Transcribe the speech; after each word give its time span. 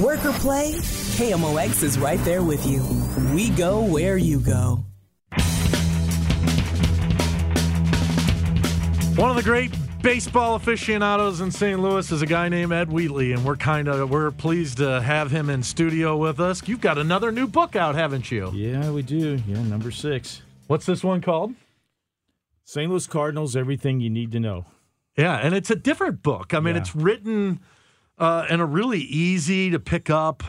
Work 0.00 0.24
or 0.24 0.32
play, 0.32 0.72
KMOX 0.72 1.82
is 1.82 1.98
right 1.98 2.20
there 2.20 2.42
with 2.42 2.64
you. 2.66 2.82
We 3.34 3.50
go 3.50 3.82
where 3.84 4.16
you 4.16 4.40
go. 4.40 4.84
One 9.16 9.28
of 9.30 9.36
the 9.36 9.42
great 9.44 9.70
baseball 10.00 10.54
aficionados 10.54 11.40
in 11.40 11.50
St. 11.50 11.78
Louis 11.78 12.10
is 12.10 12.22
a 12.22 12.26
guy 12.26 12.48
named 12.48 12.72
Ed 12.72 12.90
Wheatley, 12.90 13.32
and 13.32 13.44
we're 13.44 13.56
kind 13.56 13.86
of 13.88 14.08
we're 14.08 14.30
pleased 14.30 14.78
to 14.78 15.02
have 15.02 15.30
him 15.30 15.50
in 15.50 15.62
studio 15.62 16.16
with 16.16 16.40
us. 16.40 16.66
You've 16.66 16.80
got 16.80 16.96
another 16.96 17.30
new 17.30 17.46
book 17.46 17.76
out, 17.76 17.94
haven't 17.94 18.30
you? 18.30 18.50
Yeah, 18.54 18.90
we 18.90 19.02
do. 19.02 19.42
Yeah, 19.46 19.62
number 19.62 19.90
six. 19.90 20.40
What's 20.68 20.86
this 20.86 21.04
one 21.04 21.20
called? 21.20 21.52
St. 22.64 22.88
Louis 22.90 23.06
Cardinals, 23.06 23.54
everything 23.56 24.00
you 24.00 24.08
need 24.10 24.32
to 24.32 24.40
know. 24.40 24.64
Yeah, 25.18 25.36
and 25.36 25.54
it's 25.54 25.70
a 25.70 25.76
different 25.76 26.22
book. 26.22 26.54
I 26.54 26.60
mean, 26.60 26.74
Yeah. 26.76 26.80
it's 26.80 26.96
written 26.96 27.60
uh, 28.18 28.46
in 28.50 28.60
a 28.60 28.66
really 28.66 29.00
easy 29.00 29.70
to 29.70 29.78
pick 29.80 30.10
up 30.10 30.42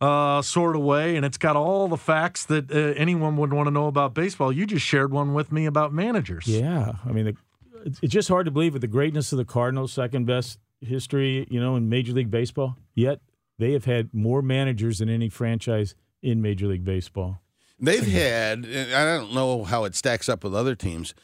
uh, 0.00 0.40
sort 0.42 0.76
of 0.76 0.82
way, 0.82 1.16
and 1.16 1.24
it's 1.24 1.38
got 1.38 1.56
all 1.56 1.88
the 1.88 1.96
facts 1.96 2.46
that 2.46 2.70
uh, 2.70 2.94
anyone 2.96 3.36
would 3.36 3.52
want 3.52 3.66
to 3.66 3.70
know 3.70 3.86
about 3.88 4.14
baseball. 4.14 4.52
You 4.52 4.66
just 4.66 4.84
shared 4.86 5.10
one 5.12 5.34
with 5.34 5.50
me 5.50 5.66
about 5.66 5.92
managers. 5.92 6.46
Yeah, 6.46 6.92
I 7.04 7.10
mean, 7.12 7.24
the, 7.24 7.30
it's- 7.80 7.98
it's 8.02 8.12
just 8.12 8.28
hard 8.28 8.44
to 8.46 8.50
believe 8.52 8.72
with 8.74 8.82
the 8.82 8.88
greatness 8.88 9.32
of 9.32 9.38
the 9.38 9.44
Cardinals, 9.44 9.92
second 9.92 10.26
best 10.26 10.58
history, 10.80 11.46
you 11.50 11.60
know, 11.60 11.74
in 11.76 11.88
Major 11.88 12.12
League 12.12 12.30
Baseball. 12.30 12.76
Yet 12.94 13.20
they 13.58 13.72
have 13.72 13.86
had 13.86 14.14
more 14.14 14.40
managers 14.42 14.98
than 14.98 15.08
any 15.08 15.28
franchise 15.28 15.96
in 16.22 16.40
Major 16.40 16.66
League 16.68 16.84
Baseball. 16.84 17.40
They've 17.80 18.06
had, 18.06 18.64
and 18.64 18.94
I 18.94 19.04
don't 19.04 19.32
know 19.34 19.64
how 19.64 19.84
it 19.84 19.94
stacks 19.96 20.28
up 20.28 20.42
with 20.44 20.54
other 20.54 20.74
teams, 20.76 21.14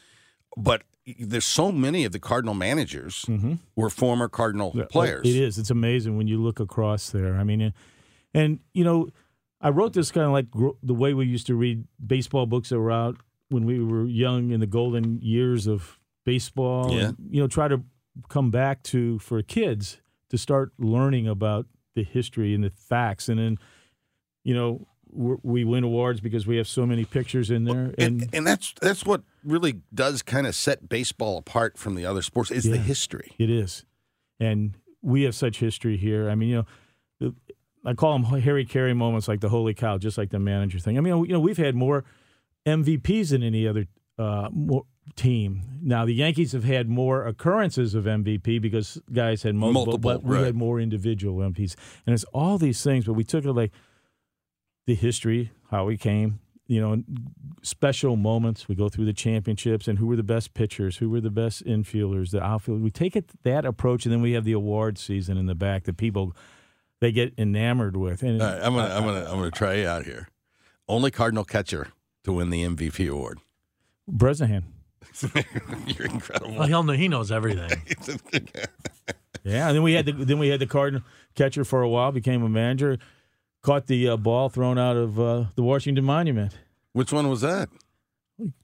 but 0.57 0.83
there's 1.19 1.45
so 1.45 1.71
many 1.71 2.05
of 2.05 2.13
the 2.13 2.19
Cardinal 2.19 2.55
managers 2.55 3.25
mm-hmm. 3.29 3.55
were 3.77 3.91
former 3.91 4.29
Cardinal 4.29 4.73
Yeah, 4.75 4.85
players. 4.91 5.27
It 5.27 5.37
is. 5.37 5.59
It's 5.59 5.71
amazing 5.71 6.17
when 6.17 6.29
you 6.29 6.43
look 6.43 6.61
across 6.61 7.11
there. 7.11 7.37
I 7.37 7.45
mean, 7.45 7.61
and, 7.61 7.75
and 8.33 8.61
you 8.73 8.85
know, 8.85 9.09
I 9.61 9.69
wrote 9.71 9.93
this 9.93 10.11
kind 10.11 10.27
of 10.27 10.33
like 10.33 10.51
gro- 10.51 10.79
the 10.83 10.95
way 10.95 11.15
we 11.15 11.27
used 11.27 11.47
to 11.49 11.55
read 11.55 11.85
baseball 12.05 12.47
books 12.47 12.71
that 12.71 12.79
were 12.79 12.93
out 12.93 13.17
when 13.51 13.67
we 13.67 13.83
were 13.83 14.07
young 14.07 14.51
in 14.51 14.61
the 14.61 14.67
golden 14.67 15.21
years 15.21 15.67
of 15.67 15.99
baseball. 16.25 16.91
Yeah. 16.91 17.09
And, 17.09 17.17
you 17.31 17.41
know, 17.41 17.49
try 17.49 17.69
to 17.69 17.83
come 18.29 18.51
back 18.51 18.83
to 18.85 19.19
for 19.19 19.43
kids 19.43 20.01
to 20.31 20.39
start 20.39 20.73
learning 20.79 21.29
about 21.29 21.67
the 21.95 22.03
history 22.03 22.55
and 22.55 22.65
the 22.65 22.71
facts, 22.71 23.29
and 23.29 23.39
then, 23.39 23.59
you 24.43 24.55
know. 24.55 24.87
We're- 25.15 25.65
win 25.65 25.85
awards 25.85 26.21
because 26.21 26.47
we 26.47 26.57
have 26.57 26.67
so 26.69 26.85
many 26.85 27.05
pictures 27.05 27.51
in 27.51 27.65
there, 27.65 27.95
and, 27.99 28.23
and, 28.23 28.29
and 28.35 28.47
that's 28.47 28.75
that's 28.81 29.07
what 29.07 29.23
really 29.45 29.81
does 29.95 30.23
kind 30.23 30.47
of 30.47 30.55
set 30.55 30.89
baseball 30.89 31.39
apart 31.39 31.79
from 31.79 31.95
the 31.95 32.05
other 32.05 32.23
sports 32.23 32.51
is 32.51 32.65
the 32.65 32.77
history. 32.77 33.33
It 33.39 33.49
is, 33.51 33.85
and 34.41 34.75
we 35.03 35.23
have 35.23 35.35
such 35.35 35.59
history 35.59 35.97
here. 35.97 36.29
I 36.29 36.35
mean, 36.35 36.49
you 36.49 36.67
know, 37.21 37.33
I 37.85 37.95
call 37.95 38.19
them 38.19 38.41
Harry 38.41 38.65
Caray 38.65 38.95
moments, 38.95 39.29
like 39.29 39.41
the 39.41 39.49
holy 39.51 39.75
cow, 39.75 39.99
just 39.99 40.17
like 40.19 40.31
the 40.31 40.39
manager 40.39 40.79
thing. 40.79 40.97
I 40.99 41.01
mean, 41.01 41.25
you 41.27 41.33
know, 41.33 41.41
we've 41.41 41.59
had 41.59 41.75
more 41.75 42.05
MVPs 42.67 43.31
than 43.31 43.43
any 43.43 43.69
other 43.69 43.87
uh, 44.19 44.49
more 44.53 44.85
team. 45.17 45.63
Now, 45.83 46.07
the 46.07 46.15
Yankees 46.15 46.53
have 46.53 46.65
had 46.65 46.89
more 46.89 47.27
occurrences 47.27 47.95
of 47.95 48.05
MVP 48.05 48.61
because 48.63 48.99
guys 49.13 49.43
had 49.43 49.55
multiple, 49.55 49.85
Multiple, 49.87 49.99
but 49.99 50.25
we 50.25 50.37
right. 50.37 50.47
had 50.47 50.55
more 50.55 50.81
individual 50.81 51.37
MVPs, 51.51 51.77
and 52.07 52.15
it's 52.15 52.25
all 52.33 52.57
these 52.57 52.83
things. 52.83 53.05
But 53.05 53.13
we 53.13 53.25
took 53.25 53.45
it 53.45 53.53
like 53.53 53.73
the 54.87 54.95
history, 54.95 55.53
how 55.71 55.87
we 55.87 55.97
came. 55.97 56.41
You 56.67 56.81
know, 56.81 57.03
special 57.63 58.17
moments. 58.17 58.69
We 58.69 58.75
go 58.75 58.89
through 58.89 59.05
the 59.05 59.13
championships 59.13 59.87
and 59.87 59.99
who 59.99 60.07
were 60.07 60.17
the 60.17 60.23
best 60.23 60.55
pitchers, 60.55 60.97
who 60.97 61.11
were 61.11 61.21
the 61.21 61.31
best 61.31 61.63
infielders, 61.67 62.31
the 62.31 62.43
outfield. 62.43 62.83
We 62.83 62.91
take 62.91 63.15
it 63.17 63.31
that 63.43 63.67
approach, 63.67 64.07
and 64.07 64.13
then 64.13 64.23
we 64.23 64.33
have 64.33 64.45
the 64.45 64.53
award 64.53 64.97
season 64.97 65.37
in 65.37 65.45
the 65.45 65.55
back 65.55 65.85
that 65.85 65.99
people 65.99 66.35
they 67.01 67.13
get 67.13 67.35
enamored 67.37 67.99
with. 67.99 68.23
And 68.23 68.41
All 68.41 68.49
right, 68.49 68.63
I'm 68.63 68.75
gonna 68.75 68.95
I'm 68.95 69.05
gonna 69.05 69.25
I'm 69.25 69.37
gonna 69.37 69.51
try 69.51 69.75
you 69.75 69.87
out 69.87 70.05
here. 70.05 70.29
Only 70.89 71.11
Cardinal 71.11 71.45
catcher 71.45 71.89
to 72.25 72.33
win 72.33 72.49
the 72.49 72.65
MVP 72.65 73.11
award. 73.11 73.41
Bresnahan, 74.09 74.65
You're 75.87 76.07
incredible. 76.07 76.55
Well, 76.55 76.67
he'll 76.67 76.83
know, 76.83 76.93
he 76.93 77.09
knows 77.09 77.31
everything. 77.31 77.83
yeah. 79.45 79.69
And 79.69 79.77
then 79.77 79.83
we 79.83 79.93
had 79.93 80.07
the 80.07 80.13
then 80.13 80.39
we 80.39 80.49
had 80.49 80.61
the 80.61 80.67
Cardinal 80.67 81.03
catcher 81.35 81.65
for 81.65 81.83
a 81.83 81.89
while, 81.89 82.13
became 82.13 82.43
a 82.43 82.49
manager, 82.49 82.99
caught 83.65 83.87
the 83.87 84.11
uh, 84.11 84.17
ball 84.17 84.49
thrown 84.49 84.79
out 84.79 84.97
of 84.97 85.19
uh, 85.19 85.47
the 85.57 85.63
Washington 85.63 86.05
Monument. 86.05 86.57
Which 86.93 87.13
one 87.13 87.29
was 87.29 87.41
that? 87.41 87.69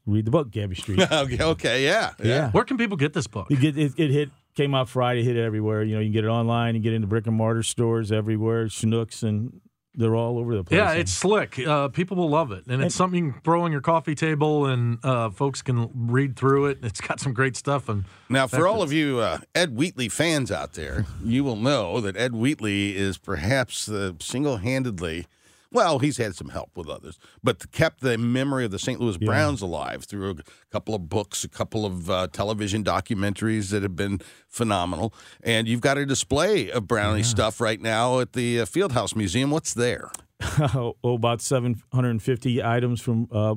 Read 0.07 0.25
the 0.25 0.31
book, 0.31 0.51
Gabby 0.51 0.77
Street. 0.77 1.01
okay, 1.13 1.43
okay, 1.43 1.85
yeah, 1.85 2.13
yeah. 2.23 2.51
Where 2.51 2.65
can 2.65 2.77
people 2.77 2.97
get 2.97 3.13
this 3.13 3.27
book? 3.27 3.47
You 3.51 3.57
get 3.57 3.77
it, 3.77 3.93
it 3.97 4.11
hit 4.11 4.31
came 4.55 4.75
out 4.75 4.89
Friday, 4.89 5.23
hit 5.25 5.37
it 5.37 5.45
everywhere. 5.45 5.83
You 5.83 5.95
know, 5.95 6.01
you 6.01 6.07
can 6.07 6.13
get 6.13 6.25
it 6.25 6.29
online, 6.29 6.75
you 6.75 6.81
can 6.81 6.85
get 6.85 6.93
it 6.93 6.97
in 6.97 7.03
the 7.03 7.09
brick 7.09 7.27
and 7.27 7.37
mortar 7.37 7.63
stores 7.63 8.13
everywhere, 8.13 8.67
Schnucks, 8.67 9.23
and 9.23 9.61
they're 9.95 10.15
all 10.15 10.39
over 10.39 10.55
the 10.57 10.65
place. 10.65 10.79
Yeah, 10.79 10.93
it's 10.93 11.13
slick. 11.13 11.59
Uh, 11.59 11.89
people 11.89 12.17
will 12.17 12.31
love 12.31 12.53
it, 12.53 12.67
and 12.67 12.83
it's 12.83 12.95
something 12.95 13.27
you 13.27 13.33
can 13.33 13.41
throw 13.43 13.63
on 13.63 13.73
your 13.73 13.81
coffee 13.81 14.15
table, 14.15 14.67
and 14.67 14.99
uh, 15.05 15.31
folks 15.31 15.63
can 15.63 15.91
read 15.95 16.37
through 16.37 16.67
it. 16.67 16.79
It's 16.83 17.01
got 17.01 17.21
some 17.21 17.33
great 17.33 17.57
stuff. 17.57 17.89
And 17.89 18.05
Now, 18.29 18.47
for 18.47 18.67
all 18.69 18.83
of 18.83 18.93
you 18.93 19.19
uh, 19.19 19.39
Ed 19.55 19.77
Wheatley 19.77 20.09
fans 20.09 20.51
out 20.51 20.75
there, 20.75 21.07
you 21.25 21.43
will 21.45 21.57
know 21.57 22.01
that 22.01 22.17
Ed 22.17 22.35
Wheatley 22.35 22.97
is 22.97 23.19
perhaps 23.19 23.87
the 23.87 24.17
single-handedly. 24.21 25.27
Well, 25.73 26.01
he's 26.01 26.17
had 26.17 26.35
some 26.35 26.49
help 26.49 26.77
with 26.77 26.89
others, 26.89 27.19
but 27.45 27.71
kept 27.71 28.01
the 28.01 28.19
memory 28.19 28.65
of 28.65 28.73
the 28.73 28.79
St. 28.79 29.01
Louis 29.01 29.17
Browns 29.19 29.63
alive 29.63 30.05
through 30.05 30.31
a 30.31 30.37
couple 30.71 30.97
of 30.97 31.09
books, 31.09 31.45
a 31.45 31.49
couple 31.49 31.87
of 31.87 32.11
uh, 32.11 32.27
television 32.33 32.83
documentaries 32.83 33.71
that 33.71 33.83
have 33.85 33.95
been 33.95 34.21
phenomenal. 34.49 35.15
And 35.45 35.69
you've 35.69 35.81
got 35.81 35.97
a 35.97 36.05
display 36.05 36.71
of 36.73 36.89
Brownie 36.89 37.23
stuff 37.23 37.61
right 37.61 37.81
now 37.81 38.19
at 38.19 38.33
the 38.33 38.61
uh, 38.61 38.65
Fieldhouse 38.65 39.15
Museum. 39.15 39.53
What's 39.53 39.73
there? 39.73 40.11
oh, 40.75 40.97
about 41.05 41.41
750 41.41 42.65
items 42.65 43.01
from 43.01 43.29
uh, 43.31 43.55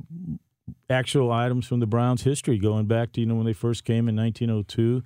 actual 0.89 1.31
items 1.31 1.65
from 1.65 1.79
the 1.79 1.87
Browns' 1.87 2.23
history, 2.23 2.59
going 2.59 2.85
back 2.85 3.11
to 3.13 3.21
you 3.21 3.25
know 3.25 3.35
when 3.35 3.45
they 3.45 3.53
first 3.53 3.85
came 3.85 4.07
in 4.07 4.15
1902, 4.15 5.03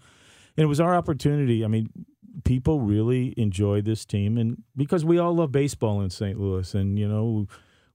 and 0.58 0.64
it 0.64 0.68
was 0.68 0.80
our 0.80 0.96
opportunity. 0.96 1.64
I 1.64 1.68
mean, 1.68 1.90
people 2.48 2.80
really 2.80 3.34
enjoy 3.36 3.82
this 3.82 4.06
team, 4.06 4.38
and 4.38 4.64
because 4.76 5.04
we 5.04 5.20
all 5.20 5.36
love 5.36 5.52
baseball 5.52 6.00
in 6.00 6.10
St. 6.10 6.40
Louis, 6.40 6.74
and 6.74 6.98
you 6.98 7.08
know 7.08 7.46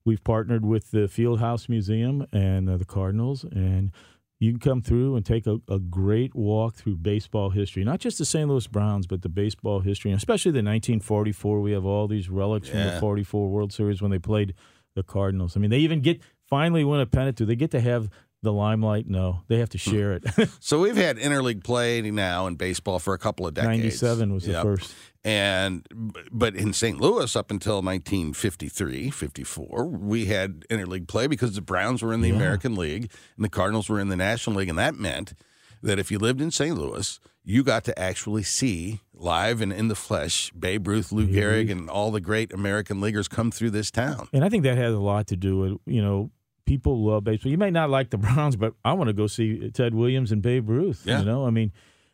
we've 0.05 0.23
partnered 0.23 0.65
with 0.65 0.91
the 0.91 1.09
Fieldhouse 1.09 1.71
Museum 1.71 2.27
and 2.33 2.69
uh, 2.69 2.77
the 2.77 2.85
Cardinals, 2.85 3.45
and 3.45 3.91
you 4.39 4.51
can 4.51 4.61
come 4.61 4.83
through 4.83 5.17
and 5.17 5.25
take 5.25 5.47
a, 5.47 5.59
a 5.69 5.79
great 5.79 6.35
walk 6.35 6.75
through 6.75 6.97
baseball 6.97 7.49
history, 7.51 7.83
not 7.83 7.99
just 7.99 8.19
the 8.19 8.27
St. 8.27 8.47
Louis 8.47 8.67
Browns, 8.67 9.07
but 9.07 9.23
the 9.23 9.31
baseball 9.31 9.81
history, 9.81 10.11
and 10.11 10.19
especially 10.19 10.53
the 10.53 10.59
1944. 10.59 11.61
We 11.61 11.73
have 11.73 11.87
all 11.87 12.07
these 12.07 12.29
relics 12.29 12.69
from 12.69 12.81
the 12.81 13.01
44 13.01 13.49
World 13.49 13.73
Series 13.73 14.03
when 14.03 14.11
they 14.11 14.19
played 14.19 14.53
the 14.95 15.03
Cardinals. 15.03 15.57
I 15.57 15.61
mean, 15.61 15.71
they 15.71 15.79
even 15.79 16.03
get 16.03 16.21
finally 16.47 16.85
win 16.85 17.01
a 17.01 17.07
pennant. 17.07 17.39
Do 17.39 17.47
they 17.47 17.57
get 17.57 17.71
to 17.71 17.81
have 17.81 18.11
the 18.43 18.53
limelight? 18.53 19.09
No, 19.09 19.43
they 19.49 19.59
have 19.59 19.71
to 19.71 19.79
hmm. 19.79 19.91
share 19.91 20.13
it. 20.13 20.25
So 20.61 20.81
we've 20.81 20.97
had 20.97 21.19
interleague 21.19 21.65
play 21.65 22.01
now 22.03 22.47
in 22.47 22.57
baseball 22.57 22.99
for 22.99 23.15
a 23.15 23.19
couple 23.19 23.47
of 23.47 23.55
decades. 23.55 24.03
97 24.03 24.33
was 24.33 24.45
the 24.45 24.53
Yep. 24.53 24.63
first. 24.63 24.95
And 25.25 25.87
but 26.31 26.55
in 26.57 26.73
St. 26.73 27.01
Louis 27.01 27.35
up 27.37 27.51
until 27.51 27.83
1953, 27.83 29.11
54, 29.11 29.87
we 29.87 30.27
had 30.27 30.61
interleague 30.69 31.07
play 31.09 31.27
because 31.27 31.55
the 31.55 31.61
Browns 31.61 32.03
were 32.03 32.13
in 32.13 32.21
the 32.21 32.29
Yeah. 32.29 32.37
American 32.37 32.75
League 32.75 33.11
and 33.37 33.45
the 33.45 33.49
Cardinals 33.49 33.89
were 33.89 34.01
in 34.01 34.09
the 34.09 34.17
National 34.17 34.57
League 34.57 34.69
and 34.69 34.79
that 34.79 34.97
meant 34.97 35.35
that 35.83 35.99
if 35.99 36.11
you 36.11 36.19
lived 36.19 36.41
in 36.41 36.51
St. 36.51 36.77
Louis, 36.77 37.19
you 37.45 37.63
got 37.63 37.85
to 37.85 37.99
actually 37.99 38.43
see 38.43 39.01
live 39.15 39.61
and 39.61 39.73
in 39.73 39.89
the 39.89 39.95
flesh 39.95 40.51
Babe 40.53 40.87
Ruth, 40.87 41.13
Lou 41.13 41.27
mm-hmm. 41.27 41.35
Gehrig, 41.35 41.71
and 41.71 41.89
all 41.91 42.11
the 42.11 42.21
great 42.21 42.53
American 42.53 43.01
leaguers 43.01 43.29
come 43.29 43.51
through 43.51 43.71
this 43.71 43.91
town. 43.91 44.29
And 44.33 44.45
I 44.45 44.49
think 44.49 44.65
that 44.65 44.79
has 44.79 44.95
a 44.95 45.01
lot 45.01 45.27
to 45.29 45.37
do 45.37 45.59
with, 45.59 45.79
you 45.87 46.03
know, 46.03 46.31
people 46.67 47.05
love 47.05 47.25
baseball. 47.25 47.51
You 47.51 47.59
may 47.59 47.71
not 47.71 47.91
like 47.91 48.11
the 48.11 48.19
Browns, 48.27 48.57
but 48.57 48.75
I 48.85 48.93
want 48.93 49.09
to 49.09 49.15
go 49.15 49.27
see 49.27 49.71
Ted 49.71 49.95
Williams 49.95 50.33
and 50.33 50.43
Babe 50.43 50.69
Ruth. 50.69 51.03
Yeah. 51.05 51.21
You 51.21 51.25
know, 51.25 51.47
I 51.47 51.51
mean, 51.51 51.73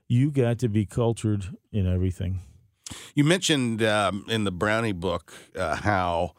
you 0.09 0.31
got 0.31 0.59
to 0.61 0.69
be 0.69 0.87
cultured 0.87 1.47
in 1.73 1.87
everything. 1.93 2.41
You 3.15 3.25
mentioned 3.25 3.83
um, 3.83 4.25
in 4.29 4.45
the 4.45 4.51
Brownie 4.51 4.93
book 4.93 5.33
uh, 5.57 5.77
how 5.77 6.35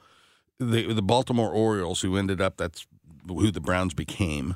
the 0.59 0.93
the 0.93 1.01
Baltimore 1.01 1.51
Orioles, 1.51 2.01
who 2.01 2.17
ended 2.17 2.41
up 2.41 2.57
that's 2.57 2.87
who 3.27 3.51
the 3.51 3.61
Browns 3.61 3.93
became. 3.93 4.55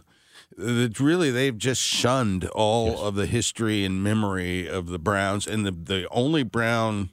That 0.57 0.99
really 0.99 1.31
they've 1.31 1.57
just 1.57 1.81
shunned 1.81 2.45
all 2.49 3.01
of 3.01 3.15
the 3.15 3.25
history 3.25 3.83
and 3.85 4.03
memory 4.03 4.67
of 4.67 4.87
the 4.87 4.99
Browns, 4.99 5.47
and 5.47 5.65
the 5.65 5.71
the 5.71 6.07
only 6.09 6.43
Brown 6.43 7.09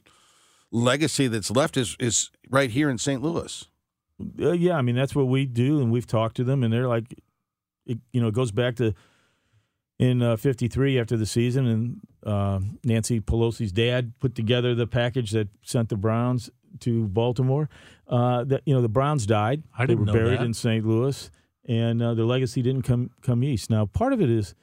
legacy 0.71 1.27
that's 1.27 1.51
left 1.51 1.77
is 1.77 1.95
is 1.99 2.31
right 2.49 2.71
here 2.71 2.89
in 2.89 2.97
St. 2.97 3.21
Louis. 3.21 3.67
Uh, 4.39 4.51
yeah, 4.51 4.77
I 4.77 4.81
mean 4.81 4.95
that's 4.95 5.15
what 5.15 5.27
we 5.27 5.45
do, 5.45 5.79
and 5.81 5.91
we've 5.91 6.07
talked 6.07 6.35
to 6.37 6.43
them, 6.43 6.63
and 6.63 6.73
they're 6.73 6.87
like, 6.87 7.13
it, 7.85 7.99
you 8.11 8.21
know, 8.21 8.27
it 8.27 8.33
goes 8.33 8.51
back 8.51 8.75
to 8.77 8.93
in 9.99 10.21
uh, 10.21 10.35
'53 10.35 10.99
after 10.99 11.17
the 11.17 11.25
season, 11.25 11.67
and 11.67 12.01
uh, 12.25 12.59
Nancy 12.83 13.19
Pelosi's 13.19 13.71
dad 13.71 14.13
put 14.19 14.35
together 14.35 14.73
the 14.75 14.87
package 14.87 15.31
that 15.31 15.49
sent 15.61 15.89
the 15.89 15.97
Browns 15.97 16.49
to 16.79 17.07
Baltimore. 17.07 17.69
Uh, 18.07 18.43
that 18.45 18.61
you 18.65 18.73
know, 18.73 18.81
the 18.81 18.89
Browns 18.89 19.25
died; 19.25 19.63
I 19.77 19.85
they 19.85 19.95
were 19.95 20.05
buried 20.05 20.39
that. 20.39 20.45
in 20.45 20.53
St. 20.53 20.85
Louis, 20.85 21.29
and 21.65 22.01
uh, 22.01 22.13
their 22.13 22.25
legacy 22.25 22.61
didn't 22.61 22.83
come 22.83 23.11
come 23.21 23.43
east. 23.43 23.69
Now, 23.69 23.85
part 23.85 24.13
of 24.13 24.21
it 24.21 24.29
is 24.29 24.55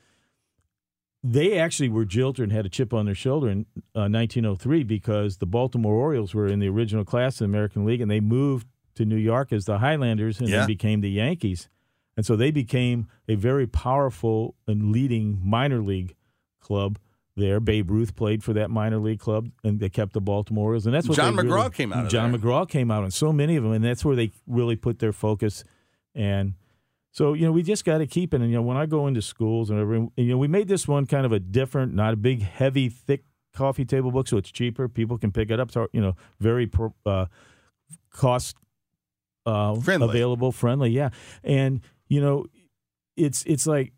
they 1.23 1.59
actually 1.59 1.89
were 1.89 2.05
jilted 2.05 2.45
and 2.45 2.53
had 2.53 2.65
a 2.65 2.69
chip 2.69 2.95
on 2.95 3.07
their 3.07 3.15
shoulder 3.15 3.49
in 3.49 3.67
uh, 3.95 4.07
1903 4.09 4.85
because 4.85 5.39
the 5.39 5.47
Baltimore 5.47 5.95
Orioles 5.95 6.35
were 6.35 6.47
in 6.47 6.61
the 6.61 6.69
original 6.69 7.05
class 7.05 7.35
of 7.35 7.39
the 7.41 7.45
American 7.47 7.85
League 7.85 8.01
and 8.01 8.11
they 8.11 8.21
moved 8.21 8.67
to 8.99 9.05
New 9.05 9.17
York 9.17 9.53
as 9.53 9.65
the 9.65 9.79
Highlanders 9.79 10.39
and 10.39 10.49
Yeah. 10.49 10.59
then 10.59 10.67
became 10.67 11.01
the 11.01 11.11
Yankees. 11.11 11.69
And 12.17 12.27
so 12.27 12.37
they 12.37 12.51
became 12.51 13.07
a 13.29 13.35
very 13.37 13.67
powerful 13.67 14.55
and 14.67 14.93
leading 14.93 15.41
minor 15.43 15.81
league 15.81 16.15
club 16.61 16.99
there. 17.37 17.61
Babe 17.61 17.91
Ruth 17.91 18.17
played 18.17 18.43
for 18.43 18.53
that 18.55 18.71
minor 18.71 18.99
league 18.99 19.21
club, 19.21 19.51
and 19.63 19.79
they 19.79 19.89
kept 19.89 20.13
the 20.13 20.21
Baltimore 20.21 20.67
Orioles. 20.67 20.85
And 20.87 20.95
that's 20.95 21.09
what 21.09 21.15
John 21.17 21.35
McGraw 21.37 21.55
really- 21.55 21.71
came 21.71 21.93
out 21.93 22.05
of 22.07 22.11
John 22.11 22.33
there. 22.33 22.41
McGraw 22.41 22.69
came 22.69 22.91
out, 22.91 23.05
and 23.05 23.15
so 23.15 23.33
many 23.33 23.55
of 23.57 23.63
them, 23.63 23.73
and 23.73 23.85
that's 23.85 24.05
where 24.05 24.17
they 24.17 24.33
really 24.49 24.75
put 24.77 24.99
their 24.99 25.13
focus. 25.13 25.63
And 26.15 26.55
so 27.13 27.35
you 27.35 27.47
know, 27.47 27.53
we 27.53 27.63
just 27.63 27.85
got 27.85 27.99
to 27.99 28.07
keep 28.07 28.35
it. 28.35 28.41
And 28.41 28.51
you 28.51 28.57
know, 28.57 28.63
when 28.63 28.77
I 28.77 28.87
go 28.87 29.07
into 29.07 29.23
schools 29.23 29.71
and 29.71 29.79
everything, 29.79 30.11
you 30.17 30.27
know, 30.31 30.39
we 30.39 30.49
made 30.49 30.67
this 30.67 30.89
one 30.89 31.07
kind 31.07 31.25
of 31.25 31.31
a 31.33 31.39
different, 31.39 31.95
not 31.95 32.13
a 32.13 32.17
big, 32.17 32.43
heavy, 32.43 32.89
thick 32.89 33.23
coffee 33.55 33.85
table 33.85 34.11
book, 34.11 34.27
so 34.27 34.37
it's 34.37 34.51
cheaper. 34.51 34.89
People 34.89 35.19
can 35.19 35.31
pick 35.31 35.53
it 35.53 35.61
up. 35.61 35.71
So 35.71 35.87
you 35.93 36.01
know, 36.01 36.17
very 36.41 36.67
pro- 36.67 36.95
uh, 37.07 37.27
cost 38.11 38.57
uh, 39.49 39.75
Friendly. 39.81 40.09
available, 40.09 40.53
friendly. 40.53 40.91
Yeah, 40.91 41.11
and 41.43 41.81
you 42.09 42.21
know, 42.21 42.47
it's 43.17 43.43
it's 43.47 43.67
like 43.67 43.93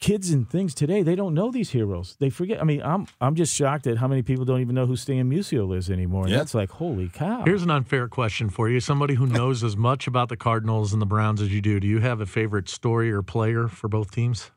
kids 0.00 0.30
and 0.30 0.48
things 0.48 0.72
today 0.74 1.02
they 1.02 1.14
don't 1.14 1.34
know 1.34 1.50
these 1.50 1.68
heroes 1.72 2.16
they 2.20 2.30
forget 2.30 2.58
i 2.58 2.64
mean 2.64 2.80
i'm 2.80 3.06
i'm 3.20 3.34
just 3.34 3.54
shocked 3.54 3.86
at 3.86 3.98
how 3.98 4.08
many 4.08 4.22
people 4.22 4.46
don't 4.46 4.62
even 4.62 4.74
know 4.74 4.86
who 4.86 4.96
stan 4.96 5.28
musial 5.30 5.76
is 5.76 5.90
anymore 5.90 6.22
and 6.22 6.30
Yeah. 6.32 6.38
that's 6.38 6.54
like 6.54 6.70
holy 6.70 7.10
cow 7.10 7.42
Here's 7.44 7.62
an 7.62 7.70
unfair 7.70 8.08
question 8.08 8.48
for 8.48 8.70
you. 8.70 8.80
Somebody 8.80 9.12
who 9.16 9.26
knows 9.26 9.62
as 9.62 9.76
much 9.76 10.06
about 10.06 10.30
the 10.30 10.38
Cardinals 10.38 10.94
and 10.94 11.02
the 11.02 11.06
Browns 11.06 11.42
as 11.42 11.52
you 11.52 11.60
do. 11.60 11.78
Do 11.80 11.86
you 11.86 12.00
have 12.00 12.18
a 12.22 12.24
favorite 12.24 12.70
story 12.70 13.12
or 13.12 13.20
player 13.20 13.68
for 13.68 13.88
both 13.88 14.10
teams? 14.10 14.50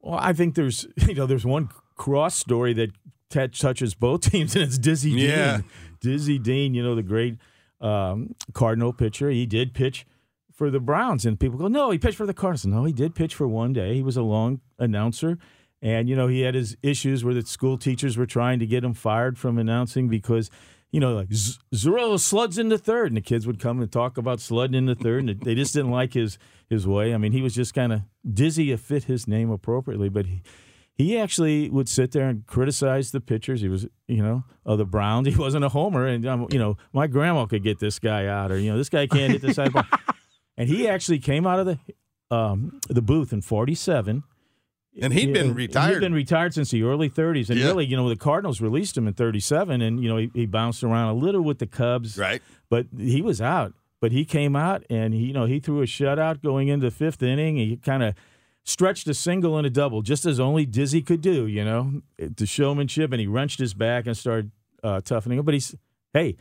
well 0.00 0.20
i 0.22 0.32
think 0.32 0.54
there's 0.54 0.86
you 1.08 1.14
know 1.14 1.26
there's 1.26 1.44
one 1.44 1.70
cross 1.96 2.36
story 2.36 2.72
that 2.74 2.90
t- 3.30 3.48
touches 3.48 3.94
both 3.96 4.20
teams 4.30 4.54
and 4.54 4.62
it's 4.62 4.78
dizzy 4.78 5.10
Yeah. 5.10 5.56
dean 5.56 5.64
dizzy 6.00 6.38
dean 6.38 6.74
you 6.74 6.84
know 6.84 6.94
the 6.94 7.02
great 7.02 7.36
um, 7.80 8.34
cardinal 8.52 8.92
pitcher. 8.92 9.30
He 9.30 9.46
did 9.46 9.74
pitch 9.74 10.06
for 10.52 10.70
the 10.70 10.80
browns. 10.80 11.24
And 11.24 11.38
people 11.38 11.58
go 11.58 11.68
no 11.68 11.90
he 11.90 11.98
pitched 11.98 12.16
for 12.16 12.26
the 12.26 12.34
cardinals. 12.34 12.66
No 12.66 12.84
he 12.84 12.92
did 12.92 13.14
pitch 13.14 13.34
for 13.34 13.46
one 13.46 13.72
day. 13.72 13.94
He 13.94 14.02
was 14.02 14.16
a 14.16 14.22
long 14.22 14.60
announcer. 14.78 15.38
And 15.80 16.08
you 16.08 16.16
know 16.16 16.26
he 16.26 16.40
had 16.40 16.54
his 16.56 16.76
issues 16.82 17.24
where 17.24 17.34
the 17.34 17.46
school 17.46 17.78
teachers 17.78 18.16
were 18.16 18.26
trying 18.26 18.58
to 18.58 18.66
get 18.66 18.82
him 18.82 18.94
fired 18.94 19.38
from 19.38 19.58
announcing 19.58 20.08
because 20.08 20.50
you 20.90 20.98
know 20.98 21.14
like 21.14 21.32
Z- 21.32 21.60
Zorrillo 21.72 22.18
sluds 22.18 22.58
in 22.58 22.68
the 22.68 22.78
third. 22.78 23.08
And 23.08 23.16
the 23.16 23.20
kids 23.20 23.46
would 23.46 23.60
come 23.60 23.80
and 23.80 23.90
talk 23.90 24.18
about 24.18 24.40
sludding 24.40 24.74
in 24.74 24.86
the 24.86 24.96
third. 24.96 25.28
And 25.28 25.40
they 25.40 25.54
just 25.54 25.72
didn't 25.74 25.92
like 25.92 26.14
his 26.14 26.38
his 26.68 26.86
way. 26.86 27.14
I 27.14 27.18
mean 27.18 27.32
he 27.32 27.42
was 27.42 27.54
just 27.54 27.72
kind 27.72 27.92
of 27.92 28.02
dizzy 28.28 28.66
to 28.70 28.76
fit 28.76 29.04
his 29.04 29.28
name 29.28 29.50
appropriately. 29.50 30.08
But 30.08 30.26
he 30.26 30.42
he 30.98 31.16
actually 31.16 31.70
would 31.70 31.88
sit 31.88 32.10
there 32.12 32.28
and 32.28 32.46
criticize 32.46 33.12
the 33.12 33.20
pitchers. 33.20 33.60
He 33.62 33.68
was, 33.68 33.86
you 34.08 34.22
know, 34.22 34.44
of 34.66 34.76
the 34.78 34.84
Browns. 34.84 35.26
He 35.32 35.36
wasn't 35.36 35.64
a 35.64 35.68
homer, 35.70 36.06
and 36.06 36.26
um, 36.26 36.46
you 36.50 36.58
know, 36.58 36.76
my 36.92 37.06
grandma 37.06 37.46
could 37.46 37.62
get 37.62 37.78
this 37.78 37.98
guy 37.98 38.26
out, 38.26 38.50
or 38.52 38.58
you 38.58 38.70
know, 38.70 38.76
this 38.76 38.88
guy 38.90 39.06
can't 39.06 39.32
hit 39.32 39.40
the 39.40 39.54
side 39.54 39.72
ball. 39.72 39.84
And 40.58 40.68
he 40.68 40.88
actually 40.88 41.20
came 41.20 41.46
out 41.46 41.60
of 41.60 41.66
the 41.66 41.78
um, 42.34 42.80
the 42.88 43.00
booth 43.00 43.32
in 43.32 43.40
'47. 43.42 44.24
And 45.00 45.12
he'd 45.12 45.32
been 45.32 45.54
retired. 45.54 45.92
He'd 45.94 46.00
been 46.00 46.12
retired 46.12 46.52
since 46.54 46.72
the 46.72 46.82
early 46.82 47.08
30s, 47.08 47.48
and 47.48 47.60
Yeah. 47.60 47.66
really, 47.66 47.86
you 47.86 47.96
know, 47.96 48.08
the 48.08 48.16
Cardinals 48.16 48.60
released 48.60 48.96
him 48.96 49.06
in 49.06 49.14
'37, 49.14 49.80
and 49.80 50.02
you 50.02 50.08
know, 50.08 50.16
he, 50.16 50.28
he 50.34 50.46
bounced 50.46 50.82
around 50.82 51.10
a 51.10 51.14
little 51.14 51.42
with 51.42 51.60
the 51.60 51.68
Cubs, 51.68 52.18
Right. 52.18 52.42
but 52.68 52.86
he 52.98 53.22
was 53.22 53.40
out. 53.40 53.72
But 54.00 54.10
he 54.10 54.24
came 54.24 54.56
out, 54.56 54.82
and 54.90 55.14
he, 55.14 55.26
you 55.26 55.32
know, 55.32 55.44
he 55.44 55.60
threw 55.60 55.80
a 55.80 55.86
shutout 55.86 56.42
going 56.42 56.66
into 56.66 56.86
the 56.86 56.90
fifth 56.90 57.22
inning. 57.22 57.56
He 57.56 57.76
kind 57.76 58.02
of 58.02 58.14
stretched 58.68 59.08
a 59.08 59.14
single 59.14 59.56
and 59.56 59.66
a 59.66 59.70
double, 59.70 60.02
just 60.02 60.26
as 60.26 60.38
only 60.38 60.66
Dizzy 60.66 61.02
could 61.02 61.20
do, 61.20 61.46
you 61.46 61.64
know, 61.64 62.02
the 62.18 62.46
showmanship, 62.46 63.12
and 63.12 63.20
he 63.20 63.26
wrenched 63.26 63.58
his 63.58 63.74
back 63.74 64.06
and 64.06 64.16
started 64.16 64.50
uh, 64.82 65.00
toughening 65.00 65.38
up. 65.38 65.44
But 65.44 65.54
he's, 65.54 65.74
hey, 66.12 66.36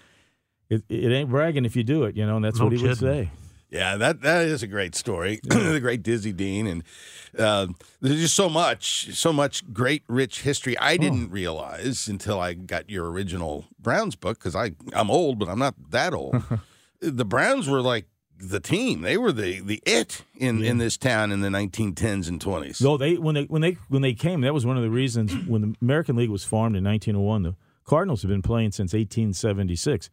it, 0.70 0.84
it 0.90 1.12
ain't 1.12 1.30
bragging 1.30 1.66
if 1.66 1.76
you 1.76 1.84
do 1.84 2.04
it, 2.04 2.16
you 2.16 2.26
know, 2.26 2.36
and 2.36 2.46
that's 2.46 2.60
No 2.60 2.66
what 2.66 2.74
he 2.74 2.84
would 2.86 2.98
say. 2.98 3.32
Yeah, 3.70 3.98
that 3.98 4.22
that 4.22 4.46
is 4.46 4.64
a 4.64 4.68
great 4.68 4.96
story. 4.96 5.42
the 5.44 5.80
great 5.82 6.02
Dizzy 6.02 6.32
Dean, 6.32 6.68
and 6.68 6.84
uh, 7.38 7.68
there's 8.00 8.22
just 8.22 8.36
so 8.36 8.48
much, 8.48 9.14
so 9.14 9.34
much 9.34 9.74
great, 9.74 10.04
rich 10.08 10.42
history. 10.42 10.78
I 10.78 10.96
didn't 10.96 11.32
realize 11.32 12.08
until 12.08 12.40
I 12.40 12.54
got 12.54 12.90
your 12.90 13.12
original 13.12 13.66
Browns 13.78 14.16
book 14.16 14.40
because 14.40 14.56
I 14.56 14.72
I'm 14.94 15.12
old, 15.12 15.38
but 15.38 15.50
I'm 15.50 15.60
not 15.60 15.76
that 15.92 16.14
old. 16.14 16.42
the 17.02 17.26
Browns 17.26 17.68
were 17.68 17.82
like 17.82 18.06
the 18.40 18.60
team; 18.60 19.02
they 19.02 19.18
were 19.18 19.32
the 19.32 19.60
the 19.60 19.82
it 19.86 20.24
in 20.36 20.64
in 20.64 20.78
this 20.78 20.98
town 20.98 21.32
in 21.32 21.42
the 21.42 21.50
1910s 21.50 22.28
and 22.28 22.40
20s. 22.40 22.82
No, 22.82 22.98
they 22.98 23.16
when 23.16 23.36
they 23.36 23.44
when 23.44 23.62
they 23.62 23.78
when 23.90 24.02
they 24.02 24.14
came, 24.14 24.42
that 24.42 24.54
was 24.54 24.66
one 24.66 24.78
of 24.78 24.84
the 24.84 24.90
reasons 24.90 25.34
when 25.48 25.62
the 25.62 25.76
American 25.82 26.16
League 26.16 26.30
was 26.30 26.44
formed 26.44 26.76
in 26.76 26.84
1901. 26.84 27.44
The 27.44 27.56
Cardinals 27.86 28.22
have 28.22 28.30
been 28.30 28.42
playing 28.42 28.72
since 28.72 28.94
1876. 28.94 30.10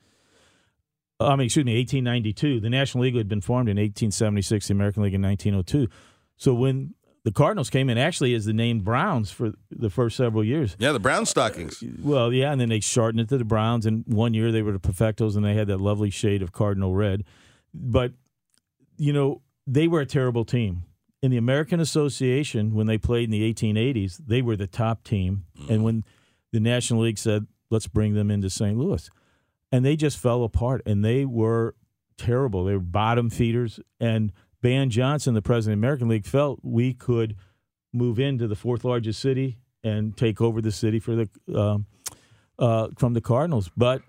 Uh, 1.20 1.26
I 1.26 1.36
mean, 1.36 1.46
excuse 1.46 1.64
me, 1.64 1.76
1892. 1.76 2.60
The 2.60 2.70
National 2.70 3.04
League 3.04 3.16
had 3.16 3.28
been 3.28 3.40
formed 3.40 3.68
in 3.68 3.76
1876. 3.76 4.68
The 4.68 4.74
American 4.74 5.02
League 5.02 5.14
in 5.14 5.22
1902. 5.22 5.88
So 6.36 6.54
when 6.54 6.94
the 7.24 7.32
Cardinals 7.32 7.70
came 7.70 7.88
in, 7.88 7.96
actually 7.96 8.34
as 8.34 8.44
the 8.44 8.52
name 8.52 8.80
Browns 8.80 9.30
for 9.30 9.52
the 9.70 9.88
first 9.88 10.16
several 10.16 10.44
years. 10.44 10.76
Yeah, 10.78 10.92
the 10.92 11.00
Brown 11.00 11.24
stockings. 11.24 11.82
Well, 12.02 12.32
yeah, 12.32 12.52
and 12.52 12.60
then 12.60 12.68
they 12.68 12.80
shortened 12.80 13.20
it 13.20 13.28
to 13.30 13.38
the 13.38 13.44
Browns. 13.44 13.86
And 13.86 14.04
one 14.06 14.34
year 14.34 14.52
they 14.52 14.62
were 14.62 14.72
the 14.72 14.78
Perfectos, 14.78 15.34
and 15.34 15.44
they 15.44 15.54
had 15.54 15.68
that 15.68 15.80
lovely 15.80 16.10
shade 16.10 16.42
of 16.42 16.52
cardinal 16.52 16.94
red. 16.94 17.24
But 17.74 18.12
you 18.96 19.12
know, 19.12 19.42
they 19.66 19.88
were 19.88 20.00
a 20.00 20.06
terrible 20.06 20.44
team. 20.44 20.84
In 21.22 21.30
the 21.30 21.36
American 21.36 21.80
Association, 21.80 22.74
when 22.74 22.86
they 22.86 22.98
played 22.98 23.24
in 23.24 23.30
the 23.30 23.52
1880s, 23.52 24.20
they 24.26 24.42
were 24.42 24.56
the 24.56 24.66
top 24.66 25.04
team. 25.04 25.46
And 25.70 25.82
when 25.82 26.04
the 26.52 26.60
National 26.60 27.00
League 27.02 27.18
said, 27.18 27.46
let's 27.70 27.86
bring 27.86 28.14
them 28.14 28.30
into 28.30 28.50
St. 28.50 28.76
Louis, 28.76 29.08
and 29.72 29.84
they 29.84 29.96
just 29.96 30.18
fell 30.18 30.44
apart, 30.44 30.82
and 30.86 31.04
they 31.04 31.24
were 31.24 31.74
terrible. 32.18 32.64
They 32.64 32.74
were 32.74 32.80
bottom 32.80 33.30
feeders. 33.30 33.80
And 33.98 34.32
Ban 34.60 34.90
Johnson, 34.90 35.34
the 35.34 35.42
president 35.42 35.78
of 35.78 35.80
the 35.80 35.86
American 35.86 36.08
League, 36.08 36.26
felt 36.26 36.60
we 36.62 36.92
could 36.94 37.36
move 37.92 38.18
into 38.18 38.46
the 38.46 38.54
fourth 38.54 38.84
largest 38.84 39.20
city 39.20 39.58
and 39.82 40.16
take 40.16 40.40
over 40.40 40.60
the 40.60 40.72
city 40.72 40.98
for 40.98 41.14
the 41.14 41.28
um, 41.58 41.86
uh, 42.58 42.88
from 42.96 43.14
the 43.14 43.20
Cardinals. 43.20 43.70
But 43.76 44.02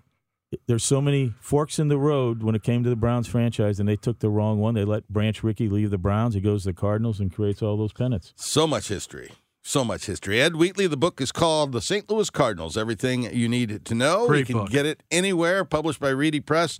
there's 0.66 0.84
so 0.84 1.00
many 1.00 1.32
forks 1.40 1.78
in 1.78 1.88
the 1.88 1.98
road 1.98 2.42
when 2.42 2.54
it 2.54 2.62
came 2.62 2.82
to 2.84 2.90
the 2.90 2.96
Browns 2.96 3.26
franchise, 3.26 3.78
and 3.80 3.88
they 3.88 3.96
took 3.96 4.20
the 4.20 4.30
wrong 4.30 4.58
one. 4.58 4.74
They 4.74 4.84
let 4.84 5.08
Branch 5.08 5.42
Rickey 5.42 5.68
leave 5.68 5.90
the 5.90 5.98
Browns. 5.98 6.34
He 6.34 6.40
goes 6.40 6.62
to 6.62 6.70
the 6.70 6.74
Cardinals 6.74 7.20
and 7.20 7.32
creates 7.32 7.62
all 7.62 7.76
those 7.76 7.92
pennants. 7.92 8.32
So 8.36 8.66
much 8.66 8.88
history. 8.88 9.32
So 9.62 9.84
much 9.84 10.06
history. 10.06 10.40
Ed 10.40 10.54
Wheatley, 10.54 10.86
the 10.86 10.96
book 10.96 11.20
is 11.20 11.32
called 11.32 11.72
The 11.72 11.80
St. 11.80 12.08
Louis 12.08 12.30
Cardinals 12.30 12.76
Everything 12.76 13.24
You 13.34 13.48
Need 13.48 13.84
to 13.84 13.94
Know. 13.96 14.28
Great 14.28 14.40
you 14.40 14.44
can 14.44 14.58
book. 14.58 14.70
get 14.70 14.86
it 14.86 15.02
anywhere, 15.10 15.64
published 15.64 15.98
by 15.98 16.10
Reedy 16.10 16.38
Press. 16.38 16.78